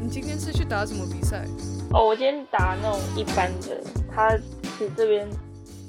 [0.00, 1.44] 你今天是去打什么比赛？
[1.92, 3.80] 哦，我今天打那种一般的，
[4.14, 4.30] 他
[4.78, 5.28] 是这边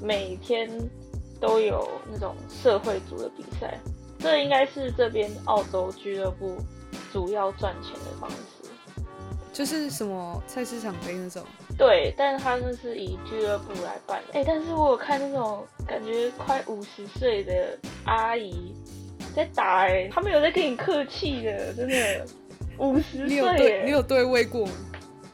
[0.01, 0.69] 每天
[1.39, 3.79] 都有那种社会组的比赛，
[4.19, 6.57] 这应该是这边澳洲俱乐部
[7.11, 8.35] 主要赚钱的方式。
[9.51, 11.43] 就是什么菜市场杯那种？
[11.77, 14.39] 对，但是他那是以俱乐部来办的。
[14.39, 18.73] 哎，但是我有看那种感觉快五十岁的阿姨
[19.35, 22.25] 在打，哎，他们有在跟你客气的，真的。
[22.79, 24.71] 五十岁，你有对位过吗？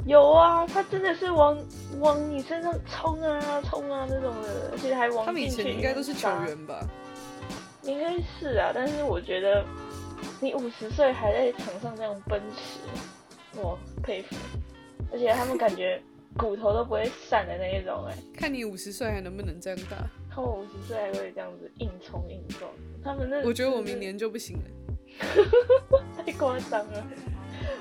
[0.05, 1.57] 有啊，他真的是往
[1.99, 6.87] 往你身上冲啊冲啊那种的，而且还往他们以前应该都是球员吧？
[7.83, 9.65] 应该是啊，但是我觉得
[10.39, 12.79] 你五十岁还在场上这样奔驰，
[13.59, 14.35] 我佩服。
[15.11, 16.01] 而且他们感觉
[16.37, 19.97] 骨头都不会散的那一种，哎，看你五十岁还能不能这样打？
[20.29, 22.69] 看我五十岁还会这样子硬冲硬撞，
[23.03, 24.63] 他们那我觉得我明年就不行了，
[26.25, 27.07] 太夸张了。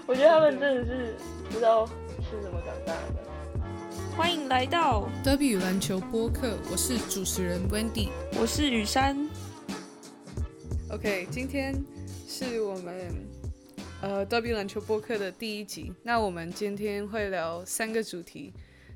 [0.06, 1.14] 我觉得他们真的是
[1.48, 3.24] 不知道吃什么长大的。
[4.14, 9.16] 欢迎来到德比篮球播客，我是主持人 Wendy，我是雨山。
[10.90, 11.82] OK，今天
[12.28, 13.14] 是我们
[14.02, 15.90] 呃德比篮球播客的第一集。
[16.02, 18.52] 那我们今天会聊三个主题，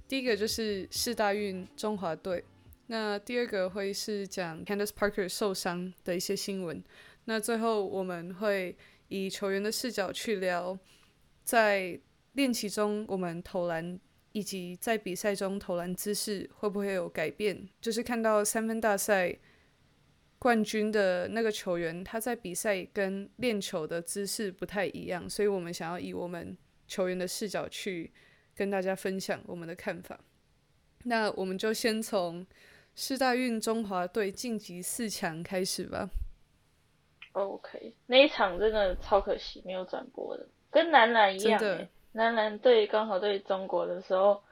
[0.07, 2.45] 第一个就是世大运中华队，
[2.87, 6.85] 那第二个会是讲 Candace Parker 受伤的一些新闻，
[7.25, 8.77] 那最后我们会
[9.09, 10.79] 以球员的视角去聊。
[11.49, 11.99] 在
[12.35, 13.99] 练习中，我们投篮
[14.33, 17.67] 以及在比赛中投篮姿势会不会有改变？
[17.81, 19.35] 就是看到三分大赛
[20.39, 26.55] 冠军的那个球员，他在比赛跟练球的姿势不太一样，所以我们想要以我们
[26.87, 28.13] 球员的视角去
[28.55, 30.21] 跟大家分享我们的看法。
[31.05, 32.47] 那我们就先从
[32.95, 36.11] 世大运中华队晋级四强开始吧。
[37.33, 40.47] OK，那一场真的超可惜，没有转播的。
[40.71, 41.61] 跟男篮一样，
[42.13, 44.43] 男篮对刚好对中国的时候，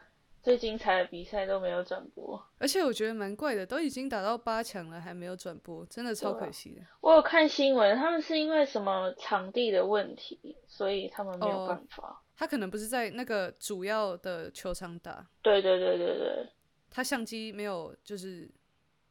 [0.43, 2.41] 最精彩的比赛都没有转播。
[2.59, 6.83] 而且我觉得蛮怪的，都已经打到八强了，还没有转播，真的超可惜的。
[7.01, 12.23] 我有看新闻，他们是因为什么场地的问题，所以他们没有办法。
[12.37, 15.27] 他可能不是在那个主要的球场打。
[15.43, 16.47] 对对对对对。
[16.91, 18.49] 他相机没有，就是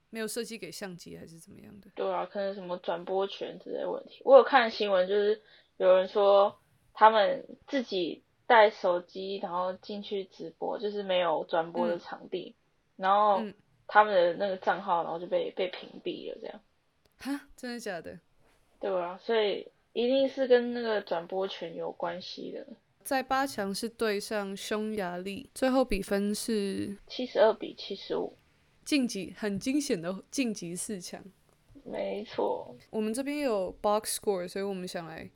[0.10, 1.90] 没有设计给相机，还是怎么样的？
[1.94, 4.22] 对啊，可能什么转播权之类问题。
[4.24, 5.42] 我有看新闻，就是
[5.78, 6.58] 有人说。
[6.96, 12.56] 他们自己带手机，然后进去直播，就是没有转播的场地，
[12.96, 13.44] 然后
[13.86, 16.60] 他们的那个账号，然后就被被屏蔽了，这样。
[17.20, 18.18] 哈，真的假的？
[18.80, 22.66] 对啊，所以一定是跟那个转播权有关系的。
[23.04, 28.38] 在八强是对上匈牙利，最后比分是七十二比七十五，
[28.84, 31.24] 晋级很惊险的晋级四强。
[31.84, 35.30] 没错，我们这边有 box score，所以我们想来。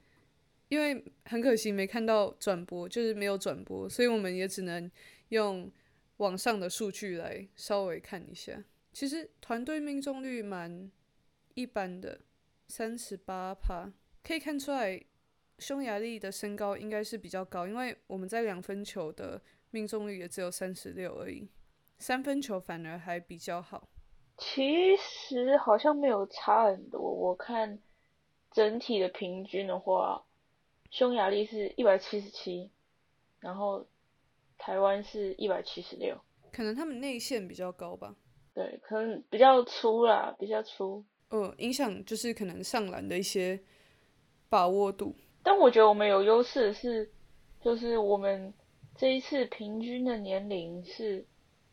[0.69, 4.89] 因为很可惜没看到转播，就是没有转播，所以我们也只能
[5.29, 5.69] 用
[6.17, 8.63] 网上的数据来稍微看一下。
[8.93, 10.91] 其实团队命中率蛮
[11.55, 12.21] 一般的，
[12.67, 13.91] 三十八趴，
[14.23, 15.03] 可以看出来
[15.57, 19.41] 匈牙利的身高应该是比较高，因为我们在两分球的
[19.71, 21.49] 命中率也只有三十六而已，
[21.97, 23.89] 三分球反而还比较好。
[24.37, 27.79] 其实好像没有差很多，我看
[28.51, 30.23] 整体的平均的话。
[30.91, 32.69] 匈牙利是一百七十七，
[33.39, 33.85] 然后
[34.57, 36.19] 台湾是一百七十六，
[36.51, 38.15] 可能他们内线比较高吧。
[38.55, 41.03] 对，可能比较粗啦，比较粗。
[41.29, 43.59] 呃，影响就是可能上篮的一些
[44.49, 45.15] 把握度。
[45.43, 47.11] 但我觉得我们有优势的是，
[47.61, 48.51] 就是我们
[48.97, 51.23] 这一次平均的年龄是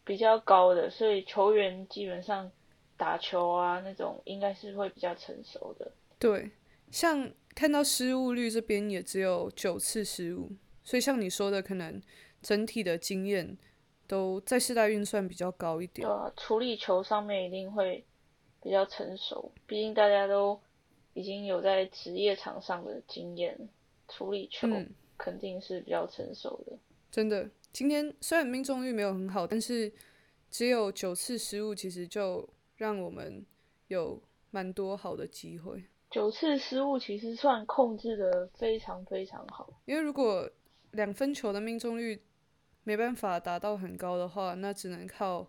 [0.04, 2.52] 比较高的，所以球员基本上
[2.98, 5.90] 打球啊那种应该是会比较成熟的。
[6.18, 6.50] 对，
[6.90, 7.30] 像。
[7.56, 10.52] 看到失误率这边也只有九次失误，
[10.84, 12.00] 所以像你说的，可能
[12.42, 13.56] 整体的经验
[14.06, 16.06] 都在世代运算比较高一点。
[16.06, 18.04] 对啊，处理球上面一定会
[18.62, 20.60] 比较成熟，毕竟大家都
[21.14, 23.58] 已经有在职业场上的经验，
[24.06, 24.68] 处理球
[25.16, 26.78] 肯定是比较成熟的。
[27.10, 29.90] 真的，今天虽然命中率没有很好，但是
[30.50, 33.46] 只有九次失误，其实就让我们
[33.88, 35.84] 有蛮多好的机会。
[36.16, 40.50] 九次失误其实算控制的非常非常好，因为如果
[40.92, 42.22] 两分球的命中率
[42.84, 45.46] 没办法达到很高的话，那只能靠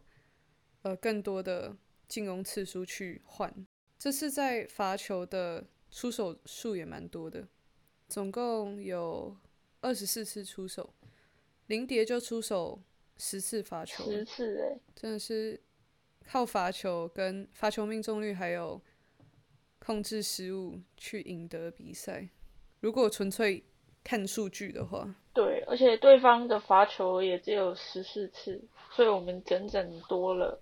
[0.82, 1.74] 呃更多的
[2.10, 3.66] 进攻次数去换。
[3.98, 7.48] 这次在罚球的出手数也蛮多的，
[8.10, 9.38] 总共有
[9.80, 10.94] 二十四次出手，
[11.68, 12.82] 林蝶就出手
[13.16, 15.62] 十次罚球，十次哎，真的是
[16.26, 18.82] 靠罚球跟罚球命中率还有。
[19.88, 22.28] 控制失误去赢得比赛。
[22.82, 23.64] 如果纯粹
[24.04, 28.62] 看数据的话，对，而且对方的罚球也只有十四次，
[28.92, 30.62] 所以我们整整多了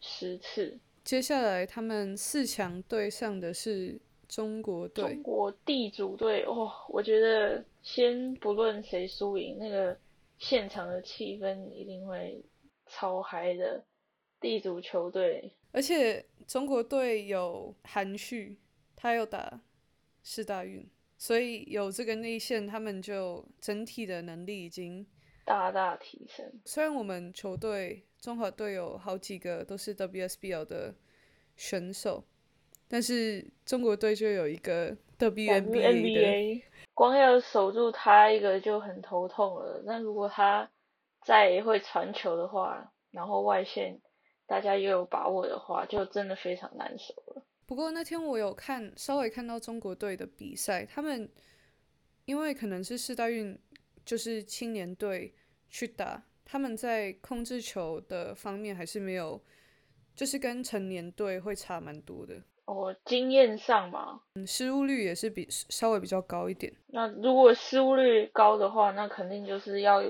[0.00, 0.76] 十次。
[1.04, 3.96] 接下来他们四强对上的是
[4.28, 9.96] 中国队中，国地主队哦，我觉得先不论谁输赢，那个
[10.38, 12.44] 现场的气氛一定会
[12.88, 13.84] 超嗨的。
[14.40, 18.58] 地主球队而且中国队有韩旭，
[18.96, 19.60] 他又打
[20.22, 25.06] 四大运，所以有这个内线，他们就整体的能力已经。
[25.46, 30.94] 大大提升，虽然我们球队综合队有好几个都是 WSBL 的
[31.54, 32.24] 选手，
[32.88, 36.62] 但是中国队就有一个 WNBA 的
[36.94, 39.82] 光要守住他一个就很头痛了。
[39.84, 40.70] 那如果他
[41.26, 44.00] 再会传球的话，然后外线
[44.46, 47.44] 大家又有把握的话，就真的非常难守了。
[47.66, 51.28] 不过那天我有看，稍微看到中国队的比赛，他们
[52.26, 53.58] 因为可能是世大运，
[54.04, 55.34] 就是青年队
[55.68, 59.42] 去打，他们在控制球的方面还是没有，
[60.14, 66.72] 就是跟成年队会差蛮多的，哦，经验上嘛，嗯，失误率也是比稍微比较高一点。
[66.88, 70.02] 那如果失误率高的话，那肯定就是要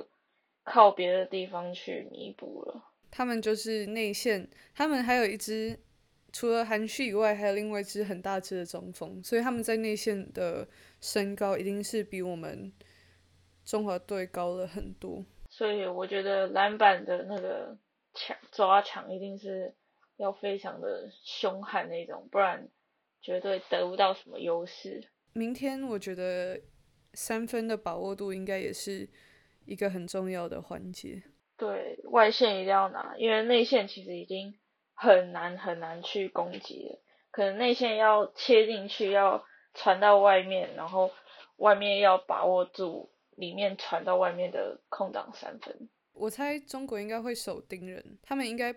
[0.64, 2.82] 靠别的地方去弥补了。
[3.10, 5.78] 他们就是内线，他们还有一支
[6.34, 10.66] 除了韩旭以外，还有另外一支很大只的中锋，所以他们在内线的
[11.00, 12.72] 身高一定是比我们
[13.64, 15.24] 中华队高了很多。
[15.48, 17.78] 所以我觉得篮板的那个
[18.12, 19.72] 抢抓抢一定是
[20.16, 22.68] 要非常的凶悍那种，不然
[23.22, 25.08] 绝对得不到什么优势。
[25.34, 26.60] 明天我觉得
[27.12, 29.08] 三分的把握度应该也是
[29.66, 31.22] 一个很重要的环节。
[31.56, 34.52] 对外线一定要拿，因为内线其实已经
[34.94, 36.98] 很难很难去攻击的。
[37.30, 39.44] 可能内线要切进去，要
[39.74, 41.10] 传到外面，然后
[41.56, 45.88] 外面要把握住里面传到外面的空档三分。
[46.12, 48.72] 我猜中国应该会守盯人，他们应该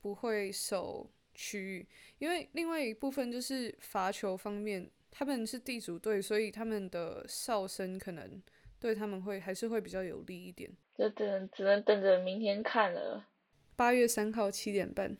[0.00, 8.40] 不会守区域，因为另外一部分就是罚球方面，他们是地主队，所以他们的哨声可能
[8.78, 10.70] 对他们会还是会比较有利一点。
[10.96, 13.26] 这只能只能等着明天看了。
[13.74, 15.16] 八月三号七点半，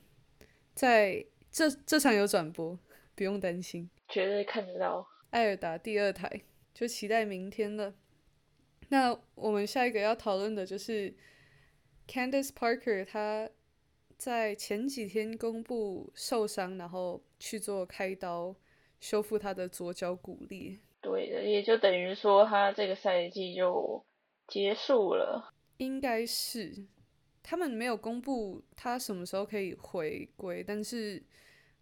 [0.76, 2.78] 在这这场有转播，
[3.14, 3.88] 不用担心。
[4.10, 5.08] 绝对看得到。
[5.30, 6.42] 艾尔达第二台，
[6.74, 7.94] 就期待明天了。
[8.90, 11.14] 那我们下一个要讨论的就是
[12.06, 13.48] Candice Parker，她
[14.18, 18.54] 在前几天公布受伤，然后去做开刀
[19.00, 20.78] 修复她的左脚骨裂。
[21.00, 24.04] 对的，也就等于说他这个赛季就
[24.46, 25.54] 结束了。
[25.78, 26.84] 应该是
[27.48, 31.22] 他们没有公布他什么时候可以回归，但是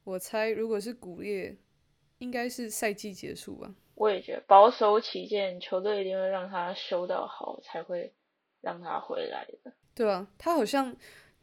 [0.04, 1.56] 我猜如果是骨裂，
[2.18, 3.74] 应该是赛季结束吧。
[3.94, 8.12] 我也觉得保守起见，球队一定会让他修到好，才会
[8.60, 9.72] 让他回来的。
[9.94, 10.94] 对啊，他好像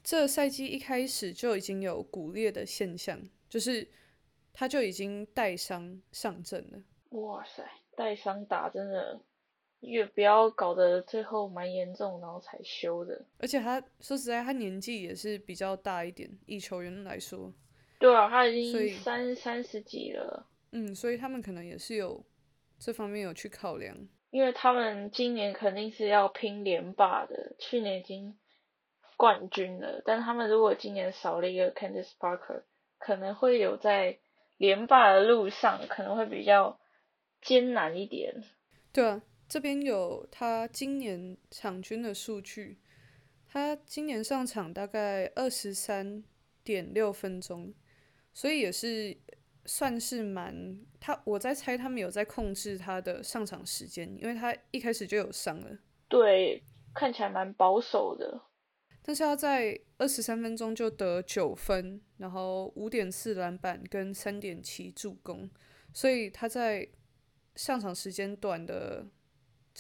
[0.03, 3.19] 这赛季一开始就已经有骨裂的现象，
[3.49, 3.87] 就是
[4.53, 6.83] 他就已经带伤上阵了。
[7.17, 9.19] 哇塞，带伤打真的
[9.81, 13.25] 越不要搞得最后蛮严重，然后才修的。
[13.39, 17.53] 而且他说实在，他年纪也是比较大一点，以球员来说，
[17.99, 22.23] 对啊，他已经三三十几了，嗯，所以他们可能也是有
[22.79, 23.95] 这方面有去考量。
[24.29, 28.37] 因为他们今年肯定是要拼连霸的，去年已经
[29.17, 32.63] 冠军了，但他们如果今年少了一个 Candice Parker，
[32.97, 34.19] 可能会有在
[34.57, 36.79] 连霸的路上可能会比较
[37.41, 38.43] 艰难一点。
[38.93, 42.79] 对啊，这边有他今年场均的数据，
[43.45, 46.23] 他今年上场大概二十三
[46.63, 47.73] 点六分钟，
[48.33, 49.17] 所以也是
[49.65, 55.77] 算是蛮他我在猜他们有在控制他的上场时间，因为他一开始就有伤了，
[56.07, 58.43] 对，看起来蛮保守的。
[59.01, 65.49] 但是他在二十三分钟就得九分，然后五点四篮板跟三点七助攻，
[65.91, 66.87] 所以他在
[67.57, 69.05] 上场时间短的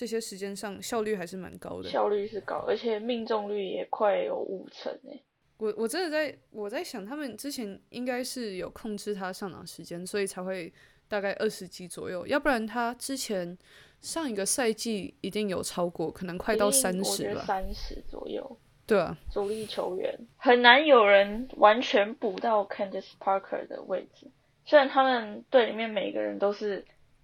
[0.01, 1.87] 这些时间上效率还是蛮高的。
[1.87, 5.23] 效率是高，而且命中率也快有五成诶。
[5.57, 10.73] 我我真的在我在想，他们之前应该是有控制他上场时间，所以才会
[11.07, 13.55] 大概二十级左右，要不然他之前
[14.01, 17.41] 上一个赛季一定有超过，可能快到三十吧。
[17.41, 18.57] 三十左右。
[18.87, 24.31] 对啊，主力球员很难有人完全补到 Candice Parker 的位置。
[24.65, 26.83] 虽然他们队里面每个人都是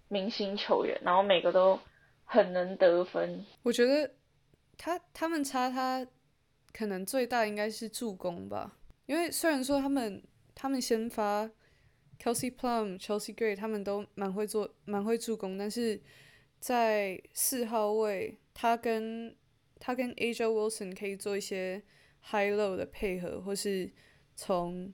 [0.09, 1.79] 明星球员，然后每个都
[2.29, 4.13] 很能得分，我觉得
[4.77, 6.05] 他他们差他
[6.73, 10.21] 可能最大应该是助攻吧，因为虽然说他们
[10.53, 11.49] 他们先发
[12.21, 16.01] Kelsey Plum、Chelsea Gray 他们都蛮会做蛮会助攻，但是
[16.59, 19.35] 在四号位他跟
[19.79, 21.81] 他跟 Asia Wilson 可以做一些
[22.29, 23.89] high low 的配合，或是
[24.35, 24.93] 从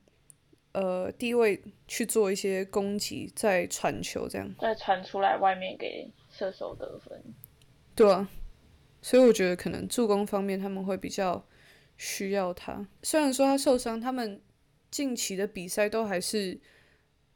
[0.74, 4.54] 呃低位去做一些攻击，再传球这样。
[4.60, 7.24] 再传出来外面给射手得分。
[7.96, 8.28] 对啊，
[9.02, 11.46] 所以我觉得可能助攻方面他们会比较
[11.96, 12.86] 需要他。
[13.04, 14.42] 虽然说他受伤，他们
[14.90, 16.60] 近期的比赛都还是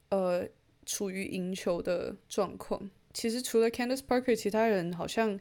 [0.10, 0.48] 呃
[0.86, 2.90] 处于赢球的状况。
[3.14, 5.40] 其实除了 Candice Parker，其他人好像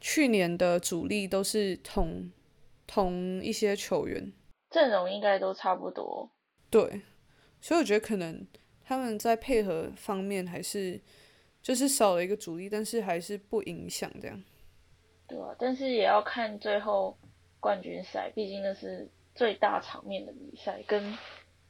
[0.00, 2.30] 去年的主力都是同
[2.86, 4.32] 同一些球员，
[4.70, 6.30] 阵容应该都差不多。
[6.70, 7.02] 对，
[7.60, 8.46] 所以我觉得可能
[8.84, 11.00] 他们在配合方面还是
[11.64, 14.44] 就是少了一个主力，但是还是不影响这样。
[15.26, 17.16] 对啊，但是也要看最后
[17.58, 21.16] 冠军赛，毕竟那是最大场面的比赛，跟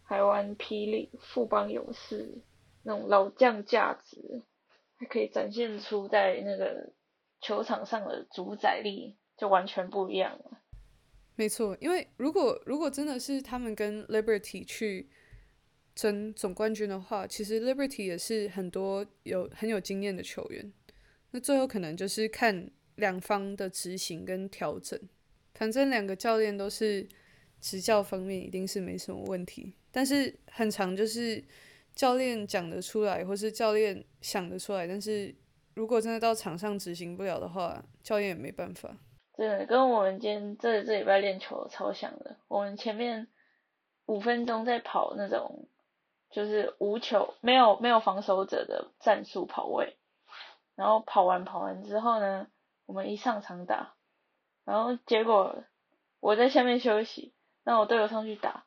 [0.04, 2.28] 台湾霹雳、富邦勇士
[2.82, 4.42] 那种老将价值，
[4.96, 6.90] 还可以展现出在那个
[7.40, 10.58] 球场上的主宰力，就完全不一样了。
[11.36, 15.08] 没错，因为如果如果真的是他们跟 Liberty 去
[15.94, 20.72] 争总冠军的话，其实 Liberty 也是很多有很有经验的球员。
[21.30, 24.98] 那最后可能就是看两方的执行跟调整，
[25.54, 27.08] 反正两个教练都是
[27.60, 31.42] 执教方面一定是没什么问题，但是很长就是
[31.94, 35.34] 教练讲得出来，或是教练想得出来，但是
[35.74, 38.96] 如果真的到场上执行不了的话，教练也没办法。
[39.36, 42.36] 真的跟我们今天这这礼拜练球超像的。
[42.46, 43.26] 我们前面
[44.06, 45.68] 五分钟在跑那种
[46.34, 49.96] 就是无球没有没有防守者的战术跑位，
[50.74, 52.48] 然后跑完跑完之后呢，
[52.86, 53.94] 我们一上场打，
[54.64, 55.62] 然后结果
[56.18, 58.64] 我在下面休息，让我队友上去打，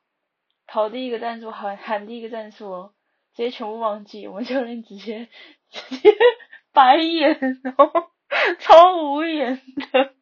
[0.66, 2.94] 跑第一个战术喊喊第一个战术哦，
[3.36, 5.28] 直接全部忘记，我们教练直接
[5.70, 6.10] 直接
[6.72, 7.92] 白眼，然后
[8.60, 10.14] 超无言的。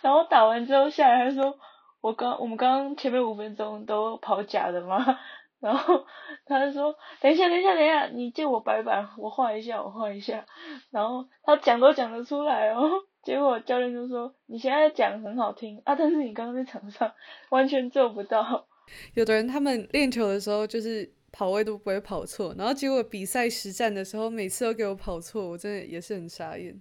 [0.00, 1.58] 然后打完之后下来，他说
[2.00, 5.18] ：“我刚我们刚刚前面五分钟都跑假的吗？”
[5.60, 6.04] 然后
[6.46, 10.46] 他就说：“等一下，等一下，等一下，你借我白板，我画一下，我画一下。”
[10.90, 12.90] 然后他讲都讲得出来哦，
[13.22, 17.12] 结果教练就说：“你现在讲很好听啊，但是你刚刚在场上
[17.50, 18.66] 完全做不到。”
[19.14, 26.80] 有的人他们练球的时候就是跑位都不会跑错，然后结果比赛实战的时候每次都给我跑错，我真的也是很傻眼。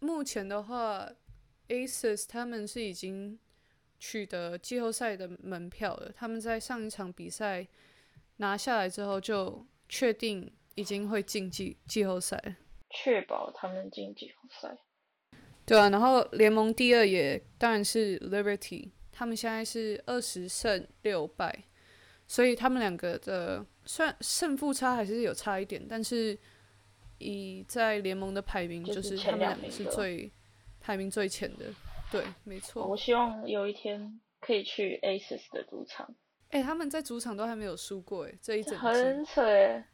[0.00, 1.08] 目前的话。
[1.66, 3.38] Aces 他们是已经
[4.06, 6.12] 取得季后赛的门票了。
[6.14, 7.66] 他们在上一场比赛
[8.36, 12.56] 拿下来之后，就确定已经会晋级季后赛，
[12.90, 14.76] 确保他们进季后赛。
[15.64, 21.64] 对啊，然后联盟第二也当然是 Liberty，他们现在是二十胜六败，
[22.26, 26.38] 所以他们两个的算胜负差还是有差一点，但是
[27.16, 30.30] 以在联盟的排名，就是他们两个是最。
[30.86, 31.64] 排名最前的，
[32.14, 32.86] 对，没错。
[32.86, 36.14] 我希望有一天可以去 Aces 的主场。
[36.50, 39.84] 哎，他们在主场都还没有输过，哎，这一整很扯哎。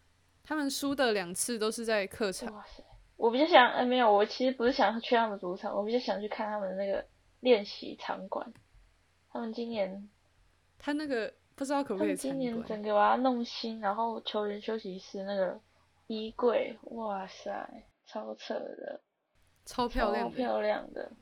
[0.43, 2.53] 他们输的两次都是在客场。
[2.55, 2.83] 哇塞！
[3.17, 7.05] 我比较想，哎，没有，我其实不是想去他们主场，我比较想去看他们那个
[7.41, 8.53] 练习场馆。
[9.31, 10.11] 他们今年，
[10.79, 15.61] 他那个不知道可不可以今年整个把它弄新，然后球员休息室那个
[16.07, 19.01] 衣柜，哇塞，超扯的。
[19.67, 21.13] 超漂亮，超漂亮的。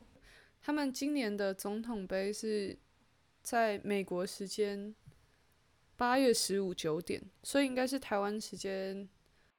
[0.69, 2.77] 他们今年的总统杯是
[3.41, 4.95] 在美国时间
[5.97, 9.09] 八月十五九点，所以应该是台湾时间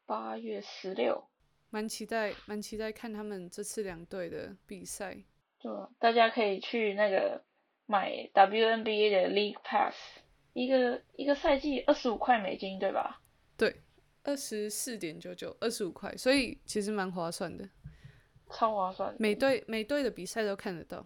[0.05, 1.27] 八月十六。
[1.71, 5.17] 蛮期待，蛮期待看他们这次两队的比赛。
[5.57, 7.43] 对，大家可以去那个
[7.87, 9.95] 买 WNBA 的 League Pass，
[10.53, 13.19] 一个一个赛季二十五块美金，对吧？
[13.57, 13.81] 对，
[14.21, 17.67] 二十四点九九，二十五块，所以其实蛮划算的。
[18.51, 21.05] 超划算，每队每队的比赛都看得到，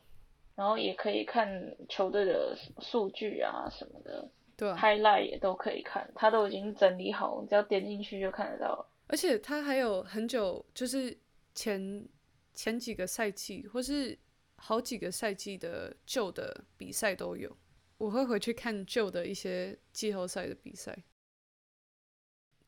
[0.55, 8.87] 然后也可以看球队的数据啊什么的，对，highlight 也都可以看，他都已经整理好，只要点进去就看得到。
[9.07, 11.15] 而且他还有很久，就是
[11.53, 12.07] 前
[12.53, 14.17] 前几个赛季或是
[14.55, 17.55] 好几个赛季的旧的比赛都有，
[17.97, 20.97] 我会回去看旧的一些季后赛的比赛。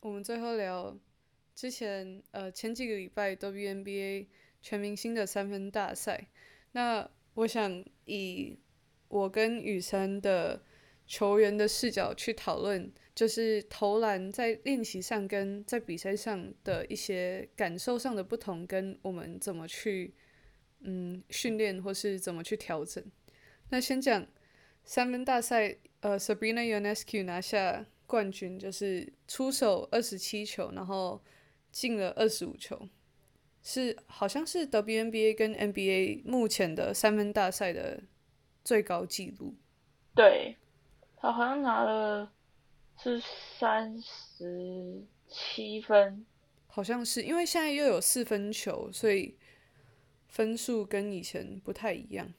[0.02, 0.96] 我们最后聊
[1.56, 4.28] 之前呃前几个礼拜 WNBA。
[4.66, 6.28] 全明星的三分大赛，
[6.72, 8.58] 那我想以
[9.08, 10.60] 我跟雨山的
[11.06, 20.16] 球员的视角去讨论，就是投篮在练习上跟在比赛上的一些感受上的不同，跟我们怎么去
[20.80, 23.04] 嗯训练或是怎么去调整。
[23.70, 24.26] 那先讲
[24.84, 31.24] 三分大赛，呃，Sabrina y o n e s c u 拿下冠军，就是出手二十七球，然后
[31.72, 32.90] 进了二十五球。
[33.68, 38.04] 是好像是 WNBA 跟 NBA 目前的三分大赛的
[38.64, 39.56] 最高纪录。
[40.14, 40.56] 对，
[41.18, 42.32] 他好像拿了
[42.96, 46.24] 是三十七分，
[46.68, 49.36] 好像是因为现在又有四分球，所以
[50.28, 52.32] 分数跟以前不太一样。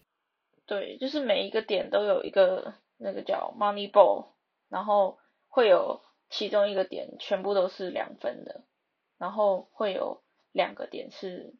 [0.64, 4.28] 对，就是每一个点都有一个那个叫 Money Ball，
[4.68, 5.18] 然后
[5.48, 8.62] 会有其中一个点全部都是两分的，
[9.18, 10.22] 然后会有
[10.56, 11.54] 两个点是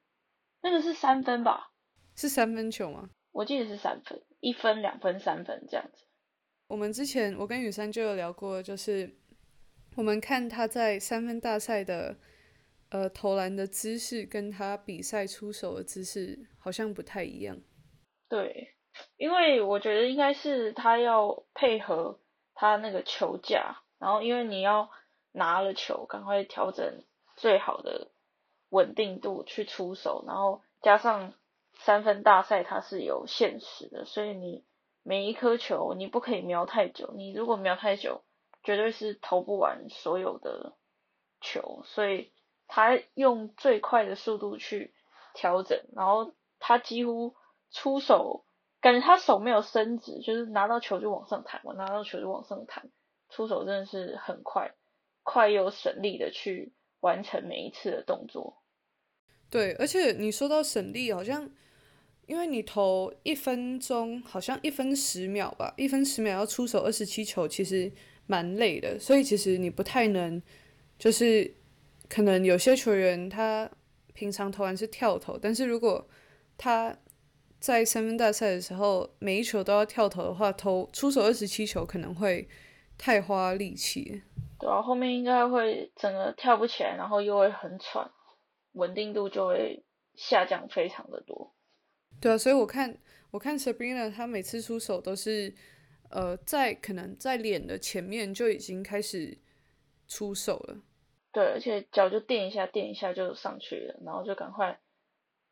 [0.63, 1.71] 那个是三分吧？
[2.17, 3.11] 是三分球吗？
[3.31, 6.05] 我记得是三分，一分、两分、三分这样子。
[6.69, 9.15] 我们之前我跟雨珊就有聊过，就是
[9.95, 12.17] 我们看他在三分大赛的
[12.89, 17.61] 呃投篮的姿势，跟他比赛出手的姿势好像不太一样。
[18.29, 18.73] 对。
[19.19, 22.19] 因为我觉得应该是他要配合
[22.55, 24.89] 他那个球架，然后因为你要
[25.33, 27.05] 拿了球，赶快调整
[27.37, 28.11] 最好的
[28.71, 31.33] 稳定度去出手，然后加上
[31.75, 34.65] 三分大赛它是有限时的，所以你
[35.03, 38.23] 每一颗球你不可以瞄太久，你如果瞄太久，
[38.63, 40.73] 绝对是投不完所有的
[41.41, 42.33] 球，所以
[42.67, 44.95] 他用最快的速度去
[45.35, 47.35] 调整，然后他几乎
[47.71, 48.43] 出手。
[48.79, 52.89] 感觉他手没有伸直，就是拿到球就往上弹，我拿到球就往上弹，
[53.31, 54.75] 出手真的是很快，
[55.25, 58.63] 快又省力的去完成每一次的动作。
[59.49, 61.51] 对，而且你说到省力，好像
[62.27, 67.93] 因为你投一分钟，好像一分十秒吧，一分十秒要出手二十七球，其实
[68.27, 70.43] 蛮累的，所以其实你不太能，
[70.99, 71.55] 就是
[72.09, 73.71] 可能有些球员他
[74.13, 76.09] 平常投篮是跳投，但是如果
[76.59, 76.99] 他
[77.61, 82.49] 在三分大赛的时候，每一球都要跳投的话，投出手二十七球可能会
[82.99, 84.23] 太花力气。
[84.59, 88.11] 对啊，后面应该会整个跳不起来，然后又会很喘，
[88.73, 89.85] 稳定度就会
[90.15, 91.55] 下降非常的多。
[92.21, 92.99] 对啊，所以我看
[93.31, 95.55] 我看 Sabrina 她每次出手都是
[96.11, 99.39] 呃在可能在脸的前面就已经开始
[100.09, 100.81] 出手了。
[101.33, 104.81] 对，而且脚就垫一下垫一下就上去了，然后就赶快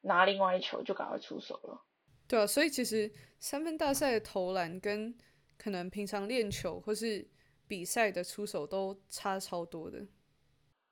[0.01, 1.85] 拿另外一球就赶快出手了。
[2.27, 5.15] 对啊，所以其实三分大赛的投篮跟
[5.59, 7.29] 可能平常练球或是
[7.67, 9.99] 比赛的出手都差超多的。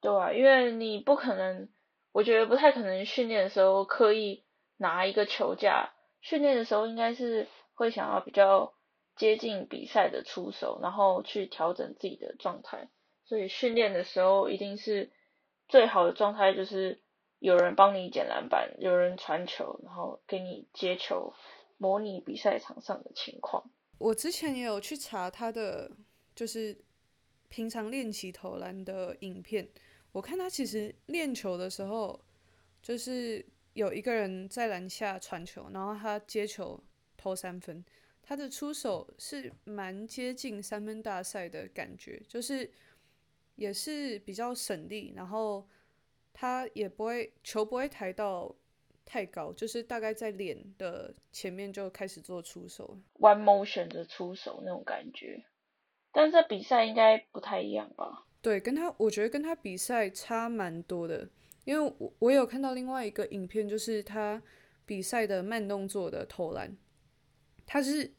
[0.01, 1.69] 对啊，因为你不可能，
[2.13, 4.45] 我觉得不太可能训练的时候刻意
[4.77, 8.75] 拿一个球架，训练的时候应该是会想要比较
[9.17, 12.89] 接近比赛的出手，然后去调整自己的状态。
[13.25, 15.11] 所以训练的时候一定是
[15.69, 17.01] 最好的状态就是。
[17.43, 21.35] 有人帮你捡篮板，有人传球，然后给你接球，
[21.77, 23.65] 模拟比赛场上的情况。
[23.99, 25.91] 我之前也有去查他的，
[26.35, 26.77] 就是
[27.49, 29.69] 平常练习投篮的影片。
[30.13, 32.21] 我看他其实练球的时候，
[32.83, 36.83] 就是有一个人在篮下传球，然后他接球
[37.17, 37.85] 投三分。
[38.23, 42.71] 他的出手是蛮接近三分大赛的感觉，就是
[43.57, 45.67] 也是比较省力，然后。
[46.35, 48.53] 他也不会球不会抬到
[49.05, 55.45] 太高，就是大概在脸的前面就开始做出手，one motion 的出手那种感觉。
[56.13, 58.25] 但是比赛应该不太一样吧？
[58.41, 61.29] 对，跟他我觉得跟他比赛差蛮多的，
[61.65, 64.41] 因为我我有看到另外一个影片，就是他
[64.85, 66.77] 比赛的慢动作的投篮。
[67.67, 68.13] 他是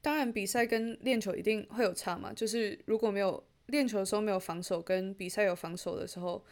[0.00, 6.44] 当然比赛跟练球一定会有差嘛，就是如果没有练球的时候没有防守，跟比赛有防守的时候。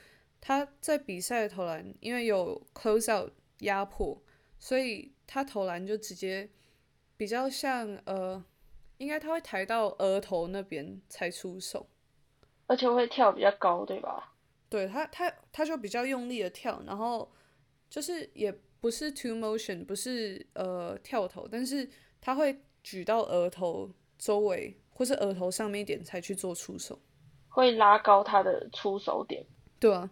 [0.42, 4.18] 他在比赛的投篮，因为有 close out 压迫，
[4.58, 6.48] 所以他投篮就直接
[7.14, 8.42] 比较像呃，
[9.00, 11.88] 应该他会抬到额头那边才出手，
[12.66, 14.34] 而且会跳比较高，对吧？
[14.68, 17.32] 对他，他他就比较用力的跳，然后
[17.88, 21.88] 就是也不是 two motion，不是呃跳投，但是
[22.20, 27.00] 他会举到额头周围或是额头上面一点才去做出手，
[27.48, 29.42] 会拉高他的出手点，
[29.78, 30.10] 对啊。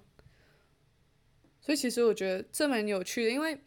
[1.60, 3.60] 所以其实我觉得这蛮有趣的，因为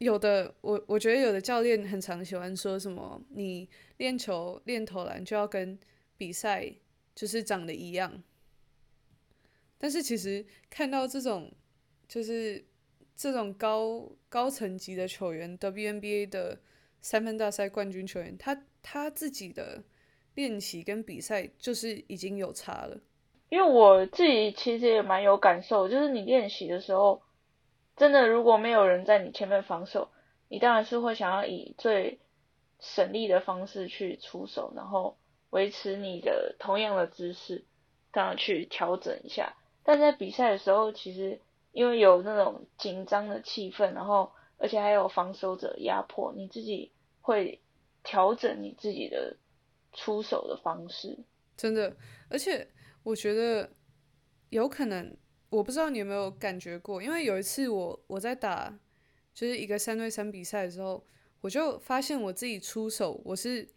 [0.00, 5.78] 有的我我觉得有的教练很常喜欢说什么，你练球练投篮就要跟
[6.16, 6.72] 比赛
[7.14, 8.22] 就是长得一样。
[9.76, 11.52] 但是其实看到这种
[12.08, 12.64] 就是
[13.14, 16.58] 这种高高层级的球员，WNBA 的
[17.02, 19.84] 三分大赛冠军球员，他他自己的
[20.34, 22.98] 练习跟比赛就是已经有差了。
[23.50, 27.20] 因为我自己其实也蛮有感受，就是你练习的时候，
[27.96, 30.10] 真的如果没有人在你前面防守，
[30.48, 32.18] 你当然是会想要以最
[32.78, 35.18] 省力的方式去出手，然后
[35.50, 37.64] 维持你的同样的姿势，
[38.10, 39.54] 当然去调整一下。
[39.82, 41.40] 但在比赛的时候，其实
[41.72, 47.60] 因为有那种紧张的气氛，然后而且还有防守者压迫，你自己会
[48.02, 49.36] 调整你自己的
[49.92, 51.18] 出手的方式。
[51.56, 51.96] 真的，
[52.28, 52.66] 而且
[53.02, 53.70] 我觉得
[54.48, 55.16] 有可能，
[55.50, 58.72] 我不知道你有没有感觉过，因为有一次我我在打
[59.34, 61.04] 就是一个三对三比赛的时候，
[61.40, 63.68] 我就发现我自己出手，我是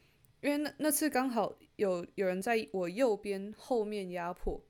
[0.41, 4.63] 因为那那次刚好有有人在我右边后面压迫，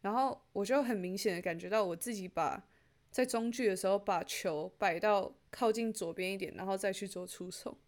[0.00, 2.62] 然后我就很明显的感觉到我自己把
[3.10, 7.78] 在中距的时候把球摆到靠近左边一点，然后再去做出手。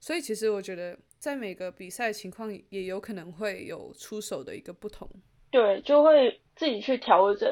[0.00, 5.08] 所以其实我觉得，在每个比赛情况也有可能会有出手的一个不同。
[5.50, 7.48] 对，就会自己去调整。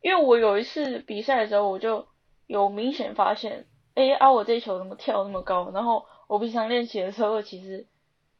[0.00, 2.06] 因为我有一次比赛的时候，我就
[2.46, 5.70] 有明显发现，哎啊，我这球怎么跳那么高？
[5.72, 7.86] 然后我平常练习的时候，其实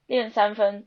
[0.06, 0.86] 练三分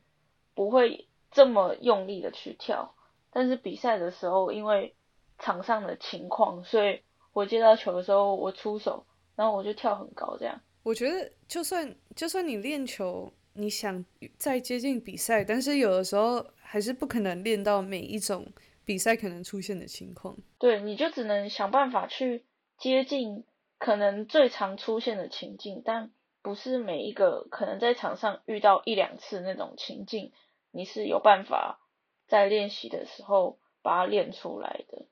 [0.56, 2.96] 不会这么用力的去跳，
[3.32, 4.96] 但是比赛的时候，因为
[5.40, 7.02] 场上的情况，所以
[7.34, 9.06] 我接到球的时候，我出手，
[9.36, 10.62] 然后我就跳很高，这样。
[10.84, 14.04] 我觉得，就算就算你练球，你想
[14.38, 18.46] 再接近比赛，但是有的时候还是不可能练到每一种
[18.86, 20.38] 比赛可能出现的情况。
[20.60, 22.46] 对，你就只能想办法去
[22.78, 23.46] 接近
[23.78, 30.32] 可能最常出现的情境，但不是每一个可能在场上遇到一两次那种情境，
[30.72, 31.80] 你是有办法
[32.28, 35.06] 在练习的时候把它练出来的，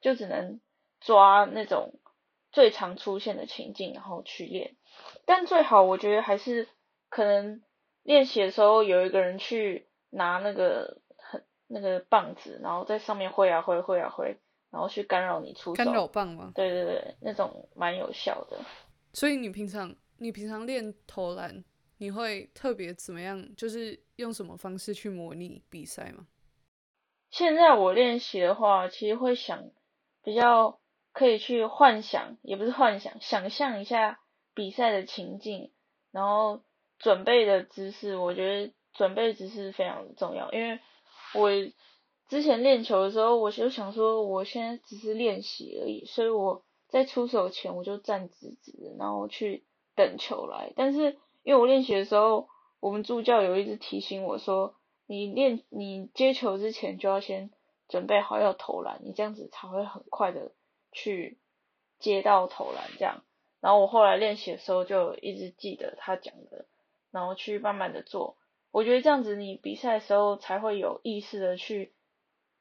[0.00, 0.60] 就只能
[1.00, 1.94] 抓那种
[2.52, 4.76] 最常出现的情境，然后去练。
[5.24, 6.68] 但最好，我觉得还是
[7.08, 7.62] 可能
[8.02, 11.01] 练习的时候有一个人去拿那个
[11.72, 14.36] 那个棒子，然后在上面挥啊挥，挥啊挥，
[14.70, 15.84] 然后去干扰你出手。
[15.84, 16.52] 干扰棒吗？
[16.54, 18.58] 对对对，那种蛮有效的。
[19.12, 21.64] 所以你平常你平常练投篮，
[21.98, 23.54] 你会特别怎么样？
[23.56, 26.26] 就是用什么方式去模拟比赛吗？
[27.30, 29.70] 现在我练习的话，其实会想
[30.22, 30.78] 比较
[31.12, 34.18] 可以去幻想，也不是幻想，想象一下。
[34.54, 35.72] 比赛的情境，
[36.10, 36.60] 然后
[36.98, 40.52] 准备的姿势，我觉得准备姿势非常重要。
[40.52, 40.78] 因为
[41.34, 41.50] 我
[42.28, 49.64] 之前练球的时候，我就想说，我现在只是练习而已，所以我在出手前我就站直直，然后去
[49.94, 50.72] 等球来。
[50.76, 52.48] 但是因为我练习的时候，
[52.80, 54.74] 我们助教有一直提醒我说，
[55.06, 57.50] 你练你接球之前就要先
[57.88, 60.52] 准备好要投篮，你这样子才会很快的
[60.90, 61.38] 去
[61.98, 63.22] 接到投篮，这样。
[63.60, 66.66] 然后我后来练习的时候就一直记得他讲的，
[67.10, 68.36] 然后去慢慢的做。
[68.72, 71.92] 我觉得这样子你比赛的时候才会有意识的去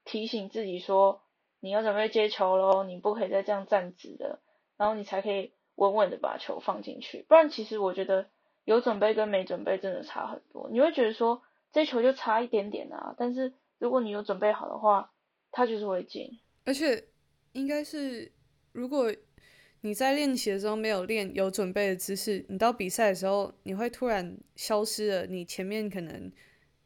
[0.05, 1.23] 提醒自己说
[1.59, 4.39] 你要准备接球喽，你不可以再这样站直的，
[4.77, 7.25] 然后你才可以稳稳的把球放进去。
[7.27, 8.29] 不然其实我觉得
[8.65, 10.69] 有准备跟没准备真的差很多。
[10.69, 15.11] 你会觉得说这球就差一点点啊，但是如果你有准备好的话，
[15.49, 16.39] 它就是会进。
[16.65, 17.07] 而且
[17.53, 18.31] 应该是
[18.73, 19.11] 如果。
[19.83, 26.31] 你在练习的时候没有练有准备的姿势，你到比赛的时候，你会突然消失了你前面可能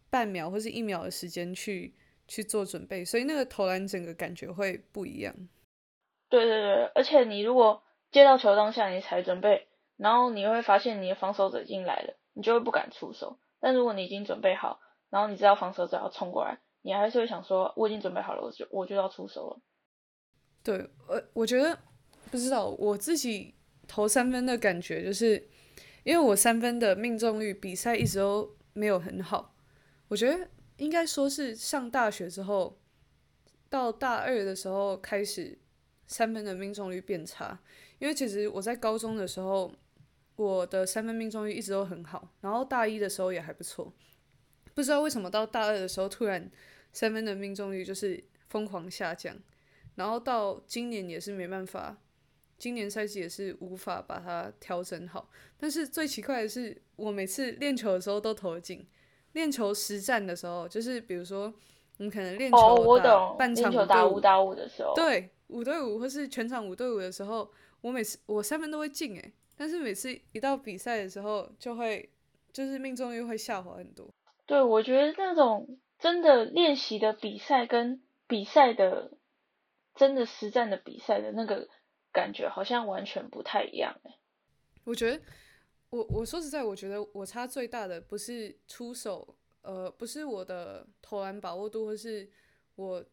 [0.10, 1.94] 半秒或是一秒的时间去
[2.26, 5.36] 去做准备，所以那个投篮整个感觉会不一样。
[6.30, 13.38] 对对对，而且你如果接到球当下你才准备，然后你会发现你的防守者已经来了，你就会不敢出手。
[13.60, 14.80] 但如果你已经准备好，
[15.10, 19.60] 然后你知道防守者要冲过来，你还是会想说我已经准备好了，我就我就要出手了。
[20.64, 21.78] 对，我我觉得。
[22.36, 23.56] 不知道我自己
[23.88, 25.48] 投三分的感觉，就是
[26.04, 29.56] 因为我三分的命中率比赛一直都没有很好。
[30.10, 32.78] 我觉得应该说是上大学之后，
[33.69, 35.58] 到大二的时候开始
[36.08, 37.58] 三分的命中率变差。
[38.00, 39.74] 因为其实我在高中的时候，
[40.36, 43.93] 我的三分命中率一直都很好，然后大一的时候也还不错。
[44.74, 46.52] 不知道为什么到大二的时候，突然
[46.91, 49.34] 三分的命中率就是疯狂下降，
[49.95, 52.02] 然后到今年也是没办法。
[52.58, 58.88] 今年赛季也是无法把它调整好，但是最奇怪的是，我每次练球的时候都投进。
[59.34, 61.54] 练球实战的时候，就是比如说，
[61.98, 63.70] 你可能练球打半场
[64.10, 72.10] 五打五的时候，对，五对五或是全场五对五的时候，我每次我三分都会进诶，但是每次一到比赛的时候，就会
[72.54, 74.08] 就是命中率会下滑很多。
[74.46, 79.12] 对，我觉得那种真的练习的比赛跟比赛的
[79.96, 81.68] 真的实战的比赛的那个。
[82.15, 84.15] 感觉好像完全不太一样哎。
[84.86, 85.21] 我觉得，
[85.89, 92.32] 我我说实在，我觉得我差最大的不是出手，呃，不是我的投篮把握度，或是
[92.75, 93.04] 我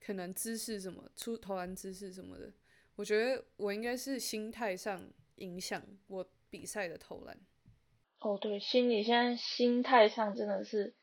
[0.00, 2.52] 可能姿势什么出投篮姿势什么的。
[2.96, 5.00] 我觉得我应该是心态上
[5.36, 7.38] 影响我比赛的投篮。
[8.18, 10.94] 哦，对，心理现在心态上真的是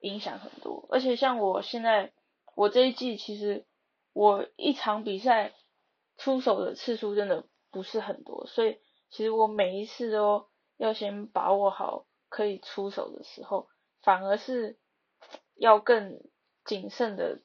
[0.00, 0.88] 影响很多。
[0.90, 2.12] 而且像我现在，
[2.56, 3.64] 我这一季其实
[4.12, 5.54] 我一场比赛。
[6.18, 8.78] 出手的次数真的不是很多，所以
[9.10, 13.68] 其实我每一次都要先把握好可以出手的时候，
[14.02, 14.78] 反而是
[15.54, 16.20] 要更
[16.64, 17.40] 谨慎的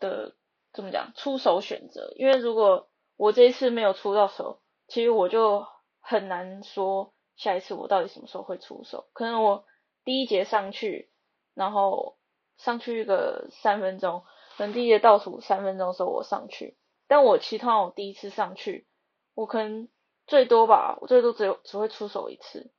[0.00, 0.34] 的
[0.72, 5.66] 怎么讲出手选择，因为如果我这一次没有出到手，其实我就
[6.00, 9.64] 很难说下一次我到底什么时候会出手，可能我
[10.04, 11.10] 第一节上去，
[11.54, 12.16] 然后
[12.56, 14.24] 上去一个三分钟，
[14.56, 16.77] 可能第一节倒数三分钟的时候我上去。
[17.08, 18.86] 但我其他我第一次上去，
[19.34, 19.88] 我可能
[20.26, 22.70] 最多吧，我最多只有只会出手一次，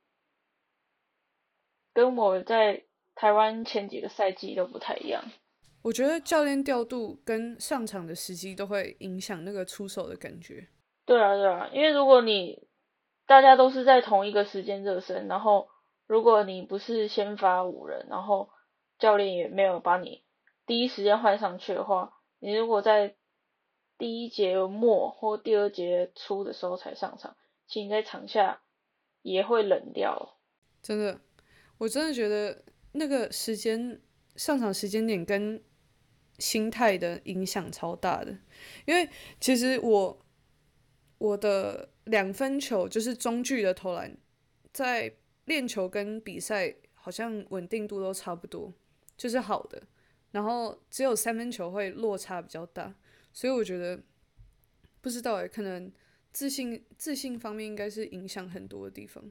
[1.92, 5.24] 跟我在台湾前几个赛季都不太一样。
[5.82, 10.68] 我觉得教练调度跟上场的时机都会影响那个出手的感觉。
[11.04, 12.68] 对啊，对啊，因为如果你
[13.26, 15.68] 大家都是在同一个时间热身，然后
[16.06, 18.50] 如果你不是先发五人，然后
[18.98, 20.22] 教练也没有把你
[20.66, 23.16] 第一时间换上去的话，你如果在
[24.00, 27.36] 第一节末或第二节初的时候才上场，
[27.68, 28.62] 其实你在场下
[29.20, 30.38] 也会冷掉。
[30.82, 31.20] 真的，
[31.76, 34.00] 我真的觉得那个时间
[34.36, 35.62] 上场时间点跟
[36.38, 38.34] 心态的影响超大的。
[38.86, 39.06] 因为
[39.38, 40.24] 其实我
[41.18, 44.16] 我的两分球就是中距的投篮，
[44.72, 48.72] 在练球跟比赛好像稳定度都差不多，
[49.18, 49.82] 就是好的。
[50.30, 52.94] 然后只有三分球会落差比较大。
[53.32, 54.00] 所以我觉得
[55.00, 55.90] 不知道哎，可能
[56.32, 59.24] 自信自信方面应该是影响很多的地方。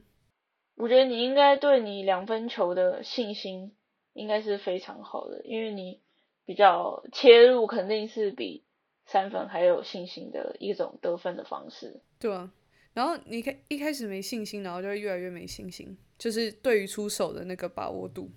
[0.76, 3.76] 我觉得你应该对你两分球的信心
[4.14, 6.00] 应该是非常好的，因为你
[6.46, 8.64] 比较切入肯定是比
[9.06, 12.00] 三分还有信心的一种得分的方式。
[12.18, 12.50] 对啊，
[12.94, 18.30] 然后你开一开始没信心，然后就会越来越没信心，就是对于出手的那个把握度。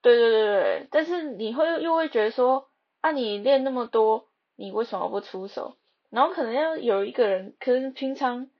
[0.00, 4.27] 对对对对，但是你会又会觉得说啊，你练那么多。
[4.58, 5.76] 你为什么不出手？
[6.10, 8.50] 然后可能要有一个人，可能平常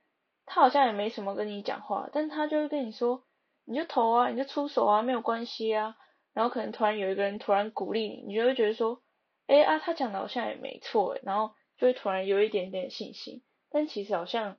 [0.46, 3.24] 他好像也没什么跟你讲话，但他就会跟你说，
[3.64, 5.96] 你就投啊，你就出手啊，没有关系啊。
[6.34, 9.02] 然后可能突然有一个人突然鼓励你，你就会觉得说，
[9.48, 13.42] 哎啊，他讲的好像也没错，然后就会突然有一点点信心。
[13.68, 14.56] 但其实好像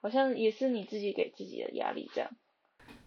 [0.00, 2.30] 好像也是你自己给自己的压力这样。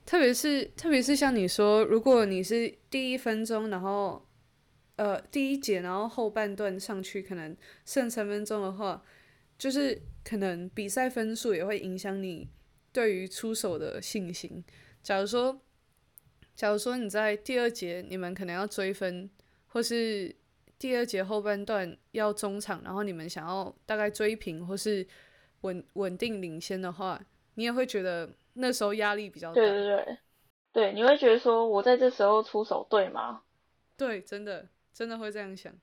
[0.06, 4.22] 特别是特别是像你说，如果你是第一分钟，然后。
[4.96, 9.04] 呃，第一节，然后后半段上去可能剩三分钟的话，
[9.58, 12.48] 就是可能比赛分数也会影响你
[12.92, 14.64] 对于出手的信心。
[15.02, 15.60] 假如说，
[16.56, 19.28] 假如说你在第二节你们可能要追分，
[19.66, 20.36] 或是
[20.78, 25.06] 第二节后半段要中场，然后你们想要大概追平或是
[25.62, 27.20] 稳稳定领先的话，
[27.56, 29.56] 你也会觉得那时候压力比较大。
[29.56, 30.18] 对对对，
[30.72, 33.42] 对，你会觉得说我在这时候出手对吗？
[33.98, 34.70] 对，真的。
[34.94, 35.74] 真的会这样想，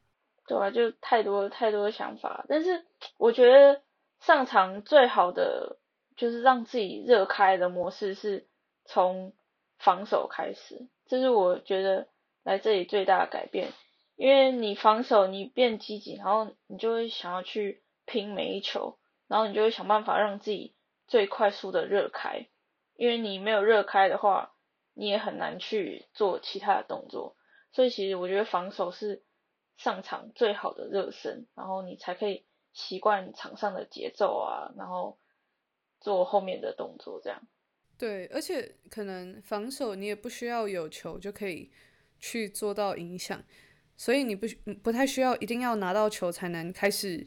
[0.47, 2.45] 对啊，就太多太多想法。
[2.49, 2.85] 但是
[3.19, 3.83] 我觉得
[4.21, 5.79] 上场最好的
[6.17, 8.47] 就是让自己热开的模式是
[8.85, 9.33] 从
[9.79, 12.09] 防守开始，这是我觉得
[12.45, 13.73] 来这里最大的改变。
[14.17, 20.75] 因为你防守你变积极，然后你就会想要去拼每一球，然后你就会想办法让自己
[21.07, 22.47] 最快速的热开。
[22.97, 24.53] 因为你没有热开的话，
[24.93, 27.35] 你也很难去做其他的动作。
[27.73, 29.23] 所以其实我觉得防守是
[29.77, 35.19] 上场最好的热身，然后你才可以习惯场上的节奏啊，然后
[36.01, 37.41] 做后面的动作这样。
[37.97, 41.71] 对，而且可能防守你也不需要有球就可以
[42.19, 43.43] 去做到影响，
[43.97, 44.47] 所以你不
[44.83, 47.27] 不太需要一定要拿到球才能开始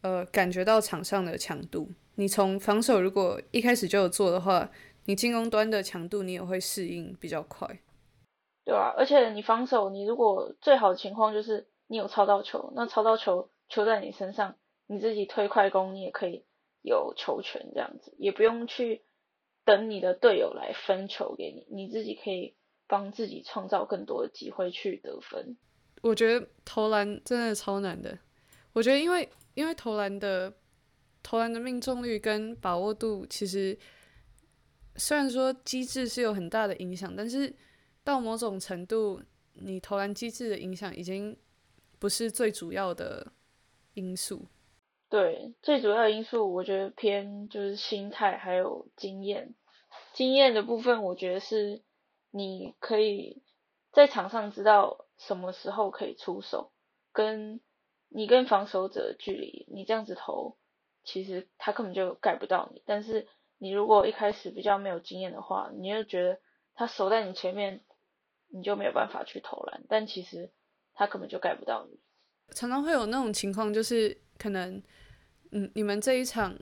[0.00, 1.92] 呃感觉到场上的强度。
[2.14, 4.70] 你从防守如果一开始就有做的话，
[5.04, 7.80] 你进攻端的强度你也会适应比较快。
[8.64, 16.46] 对啊，而且你防守，你如果最好的情况就是你有抄到球，那抄到球球在你身上，你自己推快攻，你也可以
[16.80, 19.02] 有球权这样子，也不用去
[19.66, 22.54] 等你的队友来分球给你，你自己可以
[22.86, 25.58] 帮自己创造更多的机会去得分。
[26.00, 28.18] 我觉得投篮真的超难的，
[28.72, 30.50] 我觉得因为因为投篮的
[31.22, 33.78] 投篮的命中率跟把握度，其实
[34.96, 37.54] 虽然说机制是有很大的影响，但是。
[38.04, 39.22] 到某种程度，
[39.54, 41.34] 你投篮机制的影响已经
[41.98, 43.32] 不是最主要的
[43.94, 44.46] 因素。
[45.08, 49.54] 对，最主要的因素，我觉得偏就是心态还有经验。
[50.12, 51.82] 经验的部分，我觉得是
[52.30, 53.42] 你可以
[53.90, 56.72] 在场上知道什么时候可以出手，
[57.10, 57.60] 跟
[58.08, 60.58] 你跟防守者的距离，你这样子投，
[61.04, 62.82] 其实他根本就盖不到你。
[62.84, 66.38] 但是你如果一开始比较没有经验的话，你就觉得
[66.74, 67.80] 他守在你前面。
[68.54, 70.48] 你就没有办法去投篮，但其实
[70.94, 71.98] 他根本就盖不到你。
[72.54, 74.80] 常常会有那种情况，就是可能
[75.50, 76.56] 嗯，你们这一场，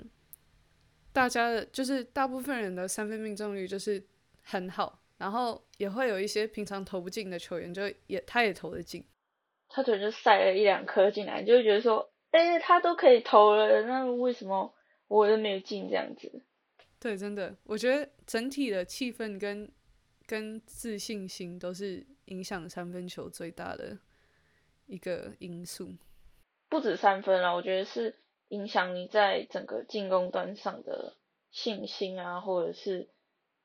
[1.13, 4.03] 大家的就是大部分人的三分命中率就是
[4.41, 9.05] 很好，然后也会有一些平常投不进的球员，就也他也投得进。
[9.69, 14.73] 他可能就塞了一两颗进来，就会觉得说，哎、他都可以投了，那为什么
[15.09, 16.43] 我都没有进这样子？
[16.99, 19.71] 对，真的，我觉得整体的气氛跟
[20.27, 23.99] 跟自信心都是影响三分球最大的
[24.87, 25.89] 一个因素。
[26.69, 28.17] 不止三分啦，我觉得是
[28.49, 31.17] 影响你在整个进攻端上的
[31.51, 33.09] 信心啊，或者是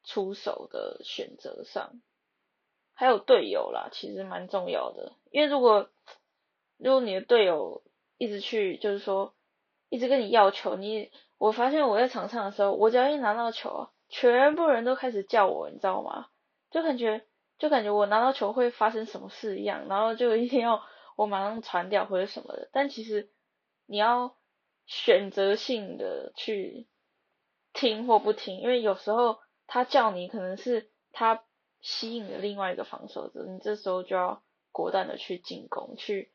[0.03, 2.01] 出手的选择上，
[2.93, 5.13] 还有队友啦，其实蛮重要的。
[5.31, 5.89] 因为如果
[6.77, 7.81] 如果你的队友
[8.17, 9.33] 一直去，就是说
[9.89, 16.27] 一直跟你要球，你我发现我在场上的时候，我只要一拿到球啊，全部人都开始叫我，你知道吗？
[16.69, 17.25] 就感觉
[17.57, 20.83] 就感觉我拿到球会发生什么事一样，然后就一定要
[21.15, 22.69] 我马上传掉或者什么的。
[22.71, 23.29] 但其实
[23.85, 24.35] 你要
[24.85, 26.87] 选择性的去
[27.73, 31.43] 听或不听，因为有时候他叫你可能是他
[31.81, 36.31] 吸引了另外一个防守者，你这时候就要果断的去进攻，去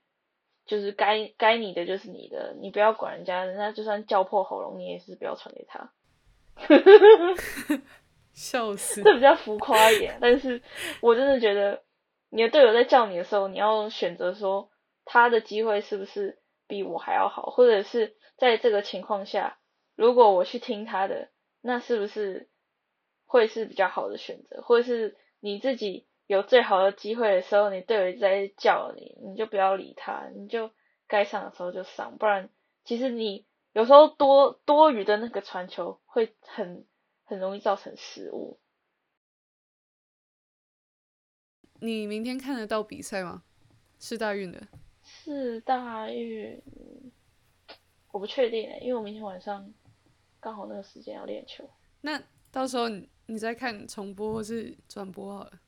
[0.67, 5.93] 就是该该你的就是你的，你不要管人家，人家就算叫破喉咙，你也是不要传给他。
[8.33, 9.03] 笑死！
[9.03, 10.63] 这比较浮夸一点，但是
[11.01, 11.83] 我真的觉得
[12.31, 14.71] 你的队友在叫你的时候，你要选择说
[15.05, 19.59] 他的机会是不是比我还要好，或者是在这个情况下，
[19.97, 21.29] 如果我去听他的，
[21.61, 22.49] 那是不是
[23.27, 30.71] 会是比较好的选择，或者是你自己有最好的机会的时候，你队友在叫你，你就不要理他，你就
[31.07, 32.49] 该上的时候就上，不然
[32.85, 36.87] 其实你有时候多多余的那个传球会很。
[37.33, 38.59] 很容易造成失误。
[41.81, 43.43] 你明天看得到比赛吗？
[43.99, 44.69] 是大运的。
[45.03, 46.63] 是大运，
[48.11, 49.73] 我不确定诶，因为我明天晚上
[50.39, 51.67] 刚好那个时间要练球。
[52.03, 55.61] 那到时候你你再看重播或是转播好了。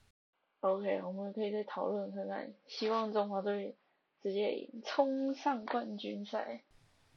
[0.61, 3.75] OK，我们可以再讨论看看，希望中华队
[4.23, 6.63] 直接赢，冲上冠军赛。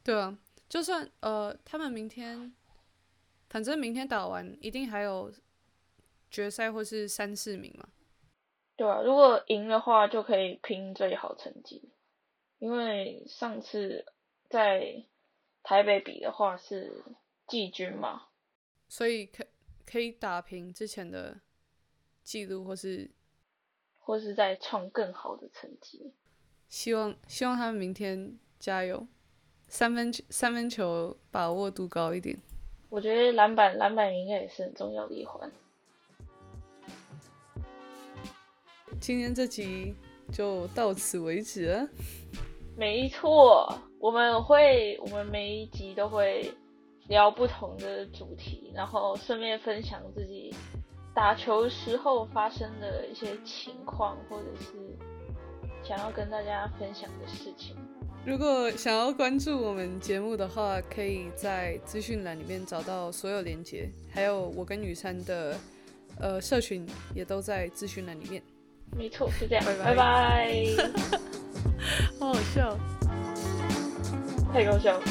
[0.02, 0.38] 对啊，
[0.70, 2.54] 就算呃他们明天。
[3.48, 5.32] 反正明天打完，一定还有
[6.30, 7.88] 决赛或是三四名嘛。
[8.76, 11.90] 对啊，如果赢的话，就可以拼最好成绩。
[12.58, 14.04] 因为上次
[14.48, 15.04] 在
[15.62, 17.04] 台北比的话是
[17.46, 18.28] 季军嘛，
[18.88, 19.46] 所以可
[19.86, 21.40] 可以打平之前的
[22.22, 23.10] 记录，或是
[23.98, 26.12] 或是再创更好的成绩。
[26.68, 29.06] 希望希望他们明天加油，
[29.68, 32.38] 三分三分球把握度高一点。
[32.90, 35.50] 我觉得篮板篮板应该也是很重要的一环。
[39.00, 39.94] 今天这集
[40.32, 41.88] 就到此为止了。
[42.76, 46.52] 没错，我们会我们每一集都会
[47.08, 50.54] 聊不同的主题，然后顺便分享自己
[51.14, 54.96] 打球时候发生的一些情况，或者是
[55.82, 57.76] 想要跟大家分享的事情。
[58.28, 65.56] 如果想要关注我们节目的话，可以在资讯栏里面找到所有连接，还有我跟雨珊的
[66.20, 68.42] 呃社群也都在资讯栏里面。
[68.94, 70.54] 没错，是这样，拜拜拜拜，
[72.20, 72.78] 好好笑。
[74.52, 75.04] 太搞笑了。